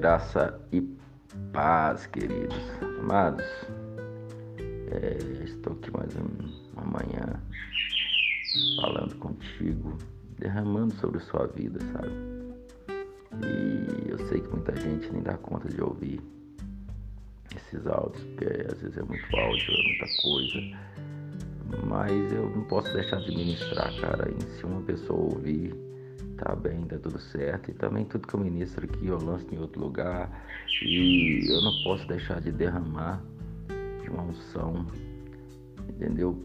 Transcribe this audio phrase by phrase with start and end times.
[0.00, 0.80] Graça e
[1.52, 2.56] paz, queridos.
[3.00, 3.44] Amados,
[4.58, 6.10] é, estou aqui mais
[6.72, 7.38] uma manhã
[8.80, 9.98] falando contigo,
[10.38, 12.14] derramando sobre sua vida, sabe?
[13.44, 16.18] E eu sei que muita gente nem dá conta de ouvir
[17.54, 21.86] esses áudios, porque às vezes é muito áudio, é muita coisa.
[21.86, 24.30] Mas eu não posso deixar de ministrar, cara.
[24.30, 25.74] E se uma pessoa ouvir,
[26.40, 27.70] tá bem, tá tudo certo.
[27.70, 30.46] E também tudo que eu ministro aqui eu lanço em outro lugar.
[30.82, 33.22] E eu não posso deixar de derramar
[34.02, 34.86] de uma unção,
[35.88, 36.42] entendeu?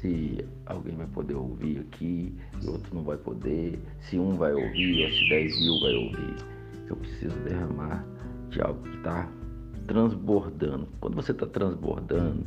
[0.00, 5.04] Se alguém vai poder ouvir aqui e outro não vai poder, se um vai ouvir
[5.04, 6.36] ou se dez mil vai ouvir,
[6.88, 8.04] eu preciso derramar
[8.50, 9.30] de algo que está
[9.86, 10.88] transbordando.
[11.00, 12.44] Quando você está transbordando,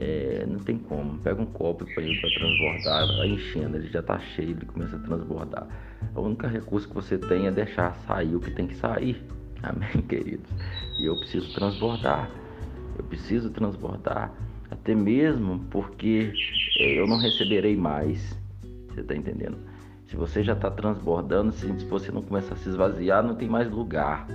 [0.00, 1.18] é, não tem como.
[1.18, 4.96] Pega um copo para ele para transbordar, vai enchendo, ele já está cheio, ele começa
[4.96, 5.68] a transbordar.
[6.14, 9.22] O único recurso que você tem é deixar sair o que tem que sair.
[9.62, 10.50] Amém, queridos?
[10.98, 12.30] E eu preciso transbordar.
[12.96, 14.32] Eu preciso transbordar.
[14.70, 16.32] Até mesmo porque
[16.78, 18.40] é, eu não receberei mais.
[18.88, 19.58] Você está entendendo?
[20.06, 23.70] Se você já está transbordando, se você não começar a se esvaziar, não tem mais
[23.70, 24.26] lugar.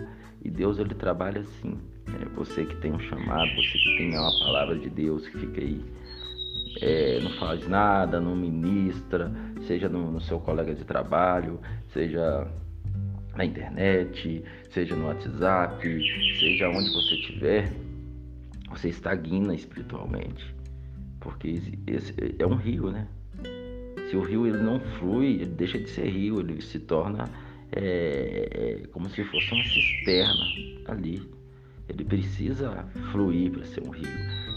[0.44, 1.80] E Deus ele trabalha assim.
[2.14, 5.62] É, você que tem um chamado, você que tem uma palavra de Deus que fica
[5.62, 5.84] aí,
[6.82, 9.32] é, não faz nada, não ministra,
[9.66, 12.48] seja no, no seu colega de trabalho, seja
[13.36, 15.82] na internet, seja no WhatsApp,
[16.40, 17.72] seja onde você estiver,
[18.70, 20.54] você estagna espiritualmente.
[21.20, 23.08] Porque esse, esse é um rio, né?
[24.10, 27.26] Se o rio ele não flui, ele deixa de ser rio, ele se torna
[27.72, 30.44] é, é, como se fosse uma cisterna
[30.88, 31.22] ali.
[31.88, 34.08] Ele precisa fluir para ser um rio.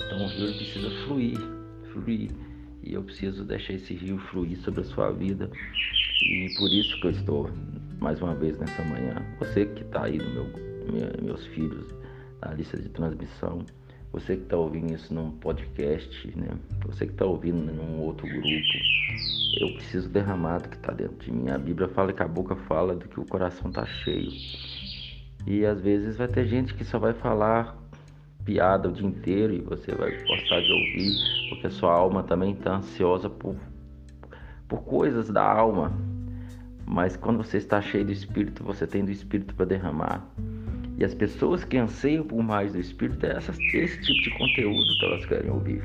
[0.07, 1.39] Então o rio precisa fluir,
[1.93, 2.31] fluir.
[2.83, 5.51] E eu preciso deixar esse rio fluir sobre a sua vida.
[6.23, 7.51] E por isso que eu estou
[8.01, 9.17] mais uma vez nessa manhã.
[9.39, 10.47] Você que está aí no meu,
[11.23, 11.87] meus filhos
[12.41, 13.65] na lista de transmissão.
[14.13, 16.49] Você que está ouvindo isso num podcast, né?
[16.87, 18.49] Você que está ouvindo num outro grupo,
[19.61, 21.51] eu preciso derramar do que está dentro de mim.
[21.51, 24.31] A Bíblia fala que a boca fala do que o coração está cheio.
[25.51, 27.75] E às vezes vai ter gente que só vai falar
[28.45, 32.53] piada o dia inteiro e você vai gostar de ouvir, porque a sua alma também
[32.53, 33.57] está ansiosa por,
[34.69, 35.91] por coisas da alma.
[36.85, 40.23] Mas quando você está cheio do Espírito, você tem do Espírito para derramar.
[40.99, 45.07] E as pessoas que anseiam por mais do Espírito é esse tipo de conteúdo que
[45.07, 45.83] elas querem ouvir.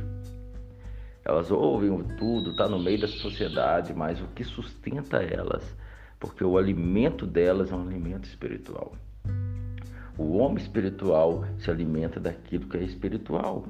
[1.24, 5.74] Elas ouvem tudo, está no meio da sociedade, mas o que sustenta elas,
[6.20, 8.92] porque o alimento delas é um alimento espiritual.
[10.18, 13.66] O homem espiritual se alimenta daquilo que é espiritual.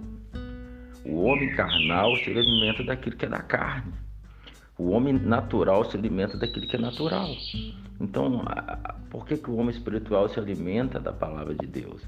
[1.05, 3.93] O homem carnal se alimenta daquilo que é da carne.
[4.77, 7.29] O homem natural se alimenta daquilo que é natural.
[7.99, 8.43] Então,
[9.09, 12.01] por que, que o homem espiritual se alimenta da palavra de Deus?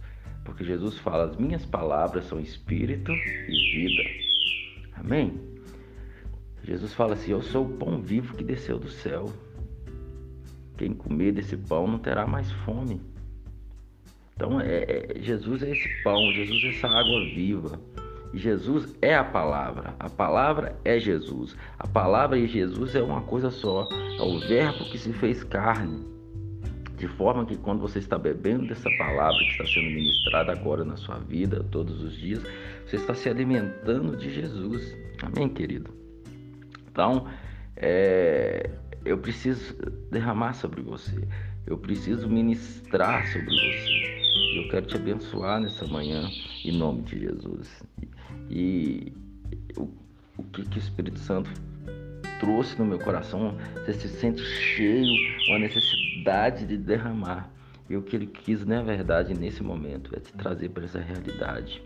[0.44, 4.10] Porque Jesus fala: as minhas palavras são espírito e vida.
[4.96, 5.40] Amém?
[6.64, 9.32] Jesus fala assim: Eu sou o pão vivo que desceu do céu.
[10.78, 13.00] Quem comer desse pão não terá mais fome.
[14.36, 17.80] Então, é, é, Jesus é esse pão, Jesus é essa água viva.
[18.34, 21.56] Jesus é a palavra, a palavra é Jesus.
[21.80, 26.06] A palavra e Jesus é uma coisa só, é o Verbo que se fez carne.
[26.98, 30.98] De forma que quando você está bebendo dessa palavra que está sendo ministrada agora na
[30.98, 32.44] sua vida, todos os dias,
[32.86, 34.98] você está se alimentando de Jesus.
[35.22, 35.94] Amém, querido?
[36.92, 37.28] Então,
[37.78, 38.70] é,
[39.06, 39.76] eu preciso
[40.12, 41.26] derramar sobre você,
[41.66, 44.15] eu preciso ministrar sobre você.
[44.56, 46.30] Eu quero te abençoar nessa manhã,
[46.64, 47.84] em nome de Jesus.
[48.50, 49.12] E
[49.76, 49.90] o,
[50.38, 51.50] o que, que o Espírito Santo
[52.40, 55.12] trouxe no meu coração, você se sente cheio,
[55.50, 57.52] uma necessidade de derramar.
[57.90, 61.84] E o que ele quis, na verdade, nesse momento, é te trazer para essa realidade.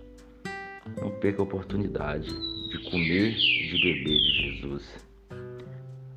[1.01, 5.05] Não perca a oportunidade de comer e de beber de Jesus.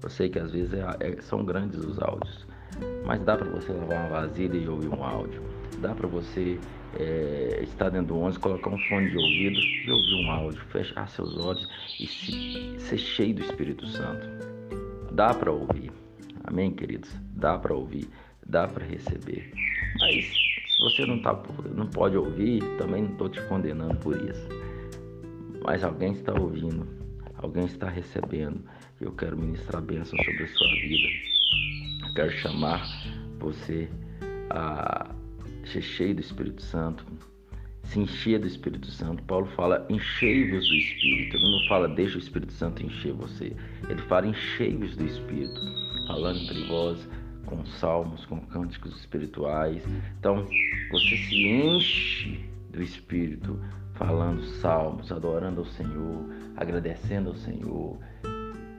[0.03, 2.47] Eu sei que às vezes é, é, são grandes os áudios,
[3.07, 5.52] mas dá para você lavar uma vasilha e ouvir um áudio.
[5.83, 6.61] Dá para você
[6.97, 11.09] é, estar dentro do ônibus, colocar um fone de ouvido e ouvir um áudio, fechar
[11.09, 11.69] seus olhos
[11.99, 14.25] e se, ser cheio do Espírito Santo.
[15.13, 15.91] Dá para ouvir.
[16.45, 17.11] Amém, queridos?
[17.35, 18.09] Dá para ouvir,
[18.47, 19.53] dá para receber.
[19.99, 21.43] Mas se você não, tá,
[21.75, 24.49] não pode ouvir, também não estou te condenando por isso.
[25.65, 26.87] Mas alguém está ouvindo,
[27.39, 28.63] alguém está recebendo.
[29.01, 31.09] Eu quero ministrar bênção sobre a sua vida.
[32.07, 32.87] Eu quero chamar
[33.41, 33.89] você
[34.49, 35.22] a
[35.73, 37.05] ser cheio do Espírito Santo,
[37.85, 39.23] se encher do Espírito Santo.
[39.25, 41.37] Paulo fala enchei-vos do Espírito.
[41.37, 43.53] Ele não fala deixa o Espírito Santo encher você.
[43.89, 45.61] Ele fala enchei-vos do Espírito,
[46.07, 47.09] falando entre vós
[47.47, 49.83] com salmos, com cânticos espirituais.
[50.19, 50.47] Então,
[50.91, 53.59] você se enche do Espírito,
[53.95, 57.99] falando salmos, adorando ao Senhor, agradecendo ao Senhor,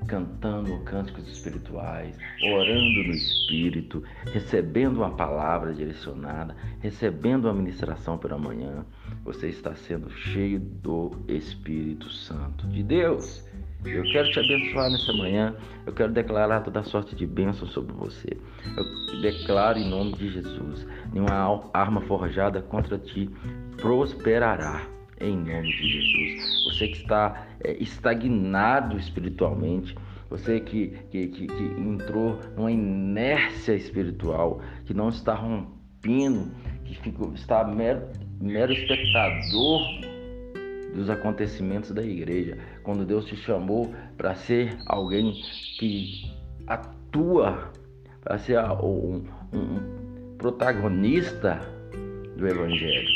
[0.06, 8.86] cantando cânticos espirituais, orando no Espírito, recebendo uma palavra direcionada, recebendo a ministração pela manhã,
[9.24, 13.44] você está sendo cheio do Espírito Santo de Deus.
[13.86, 15.56] Eu quero te abençoar nessa manhã.
[15.86, 18.38] Eu quero declarar toda sorte de bênção sobre você.
[18.78, 23.30] Eu declaro em nome de Jesus: nenhuma arma forjada contra ti
[23.78, 24.93] prosperará.
[25.22, 26.64] Em nome de Jesus.
[26.66, 29.96] Você que está é, estagnado espiritualmente,
[30.30, 36.52] você que, que, que, que entrou numa inércia espiritual, que não está rompendo,
[36.86, 38.08] que ficou, está mero,
[38.42, 39.82] mero espectador
[40.96, 42.58] dos acontecimentos da igreja.
[42.84, 45.34] Quando Deus te chamou para ser alguém
[45.78, 46.32] que
[46.68, 47.72] atua,
[48.22, 49.24] para ser um,
[49.54, 51.60] um protagonista
[52.38, 53.08] do Evangelho.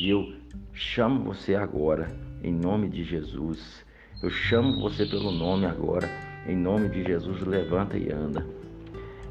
[0.00, 0.41] E eu
[0.82, 2.08] chamo você agora,
[2.42, 3.84] em nome de Jesus.
[4.22, 6.08] Eu chamo você pelo nome agora,
[6.46, 7.40] em nome de Jesus.
[7.40, 8.46] Levanta e anda.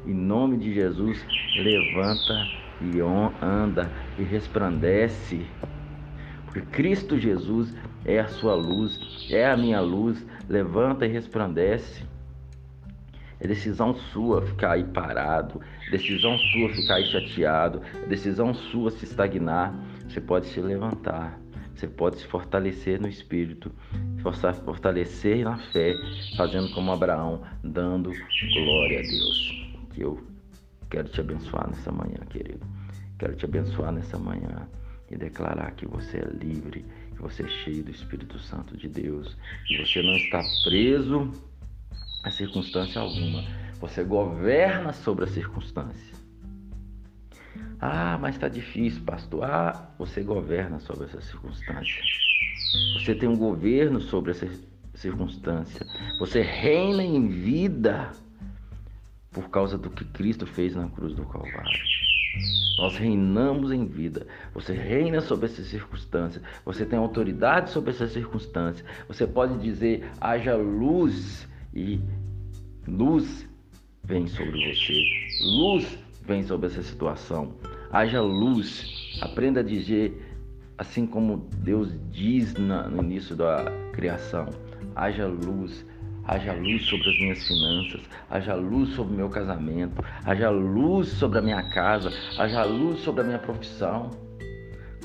[0.06, 1.24] Em nome de Jesus,
[1.56, 2.34] levanta
[2.80, 3.00] e
[3.40, 5.46] anda e resplandece
[6.52, 7.74] porque Cristo Jesus
[8.04, 9.00] é a sua luz,
[9.30, 10.24] é a minha luz.
[10.46, 12.04] Levanta e resplandece.
[13.40, 15.60] É decisão sua ficar aí parado,
[15.90, 19.74] decisão sua ficar aí chateado, é decisão sua se estagnar.
[20.06, 21.40] Você pode se levantar,
[21.74, 23.72] você pode se fortalecer no espírito,
[24.64, 25.94] fortalecer na fé,
[26.36, 28.10] fazendo como Abraão, dando
[28.54, 29.68] glória a Deus.
[29.92, 30.22] Que eu
[30.90, 32.66] quero te abençoar nessa manhã, querido.
[33.18, 34.68] Quero te abençoar nessa manhã
[35.10, 36.84] e declarar que você é livre,
[37.14, 39.36] que você é cheio do Espírito Santo de Deus,
[39.66, 41.30] que você não está preso
[42.22, 43.44] a circunstância alguma.
[43.80, 46.21] Você governa sobre a circunstância.
[47.84, 49.42] Ah, mas está difícil, pastor.
[49.42, 52.00] Ah, você governa sobre essa circunstância.
[52.94, 54.48] Você tem um governo sobre essa
[54.94, 55.84] circunstância.
[56.20, 58.12] Você reina em vida
[59.32, 61.80] por causa do que Cristo fez na cruz do Calvário.
[62.78, 64.28] Nós reinamos em vida.
[64.54, 66.40] Você reina sobre essas circunstâncias.
[66.64, 68.86] Você tem autoridade sobre essas circunstâncias.
[69.08, 71.98] Você pode dizer: haja luz e
[72.86, 73.44] luz
[74.04, 75.04] vem sobre você.
[75.42, 77.54] Luz vem sobre essa situação.
[77.90, 79.18] Haja luz.
[79.20, 80.34] Aprenda a dizer
[80.78, 84.48] assim como Deus diz no início da criação:
[84.96, 85.84] haja luz
[86.24, 91.38] haja luz sobre as minhas finanças, haja luz sobre o meu casamento, haja luz sobre
[91.38, 94.10] a minha casa, haja luz sobre a minha profissão,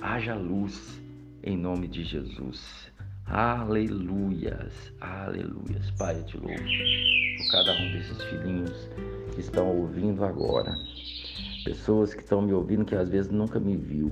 [0.02, 1.02] haja luz
[1.44, 2.92] em nome de Jesus.
[3.25, 5.92] Aleluias, aleluias.
[5.98, 8.90] Pai, eu te louvo por cada um desses filhinhos
[9.38, 10.74] que estão ouvindo agora.
[11.63, 14.12] Pessoas que estão me ouvindo que às vezes nunca me viu.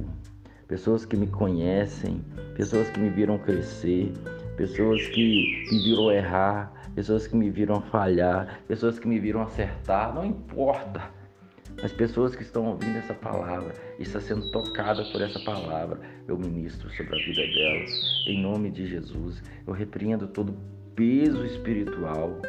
[0.68, 2.24] Pessoas que me conhecem,
[2.56, 4.14] pessoas que me viram crescer,
[4.56, 10.14] pessoas que me viram errar, pessoas que me viram falhar, pessoas que me viram acertar,
[10.14, 11.02] não importa.
[11.82, 16.88] As pessoas que estão ouvindo essa palavra está sendo tocada por essa palavra, eu ministro
[16.92, 17.92] sobre a vida delas.
[18.28, 20.56] Em nome de Jesus, eu repreendo todo
[20.96, 22.40] peso espiritual.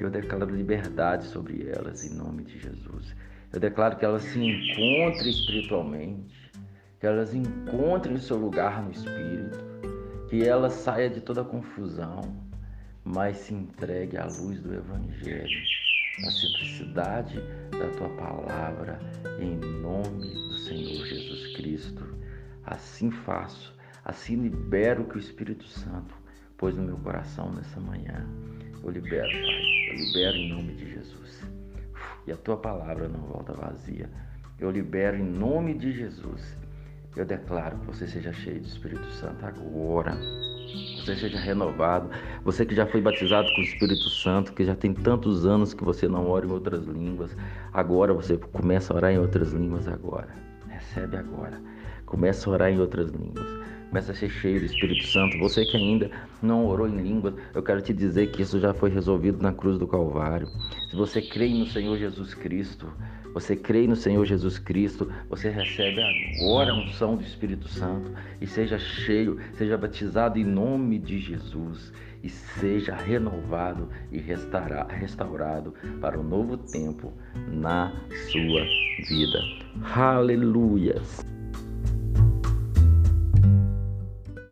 [0.00, 3.14] Eu declaro liberdade sobre elas, em nome de Jesus.
[3.52, 6.50] Eu declaro que elas se encontrem espiritualmente,
[6.98, 9.58] que elas encontrem o seu lugar no Espírito,
[10.28, 12.20] que elas saia de toda confusão,
[13.04, 15.60] mas se entregue à luz do Evangelho,
[16.26, 17.40] à simplicidade
[17.70, 18.98] da tua palavra,
[19.38, 22.04] em nome do Senhor Jesus Cristo.
[22.64, 23.72] Assim faço,
[24.04, 26.14] assim libero que o Espírito Santo
[26.56, 28.26] pôs no meu coração nessa manhã.
[28.84, 31.42] Eu libero, Pai, eu libero em nome de Jesus.
[32.26, 34.10] E a tua palavra não volta vazia.
[34.58, 36.56] Eu libero em nome de Jesus.
[37.16, 40.18] Eu declaro que você seja cheio do Espírito Santo agora
[41.04, 42.10] você seja renovado.
[42.44, 45.84] Você que já foi batizado com o Espírito Santo, que já tem tantos anos que
[45.84, 47.36] você não ora em outras línguas,
[47.72, 50.28] agora você começa a orar em outras línguas agora.
[50.68, 51.60] Recebe agora.
[52.06, 53.46] Começa a orar em outras línguas.
[53.94, 55.38] Começa a ser cheio do Espírito Santo.
[55.38, 56.10] Você que ainda
[56.42, 59.78] não orou em línguas, eu quero te dizer que isso já foi resolvido na cruz
[59.78, 60.48] do Calvário.
[60.90, 62.92] Se você crê no Senhor Jesus Cristo,
[63.32, 68.10] você crê no Senhor Jesus Cristo, você recebe agora a unção do Espírito Santo
[68.40, 76.18] e seja cheio, seja batizado em nome de Jesus e seja renovado e restaurado para
[76.18, 77.12] um novo tempo
[77.46, 77.92] na
[78.32, 78.64] sua
[79.06, 79.38] vida.
[79.94, 81.33] Aleluias!